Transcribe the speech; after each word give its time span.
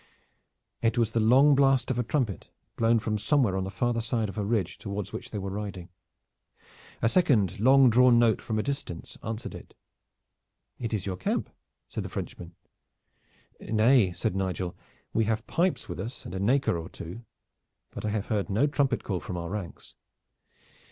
It 0.81 0.97
was 0.97 1.11
the 1.11 1.19
long 1.19 1.53
blast 1.53 1.91
of 1.91 1.99
a 1.99 2.03
trumpet 2.03 2.49
blown 2.75 2.97
from 2.97 3.19
somewhere 3.19 3.55
on 3.55 3.65
the 3.65 3.69
farther 3.69 4.01
side 4.01 4.29
of 4.29 4.37
a 4.39 4.43
ridge 4.43 4.79
toward 4.79 5.07
which 5.09 5.29
they 5.29 5.37
were 5.37 5.51
riding. 5.51 5.89
A 7.03 7.07
second 7.07 7.59
long 7.59 7.87
drawn 7.91 8.17
note 8.17 8.41
from 8.41 8.57
a 8.57 8.63
distance 8.63 9.19
answered 9.21 9.53
it. 9.53 9.75
"It 10.79 10.91
is 10.91 11.05
your 11.05 11.17
camp," 11.17 11.51
said 11.87 12.03
the 12.03 12.09
Frenchman. 12.09 12.55
"Nay," 13.59 14.11
said 14.11 14.35
Nigel; 14.35 14.75
"we 15.13 15.25
have 15.25 15.45
pipes 15.45 15.87
with 15.87 15.99
us 15.99 16.25
and 16.25 16.33
a 16.33 16.39
naker 16.39 16.81
or 16.81 16.89
two, 16.89 17.23
but 17.91 18.03
I 18.03 18.09
have 18.09 18.25
heard 18.25 18.49
no 18.49 18.65
trumpet 18.65 19.03
call 19.03 19.19
from 19.19 19.37
our 19.37 19.51
ranks. 19.51 19.93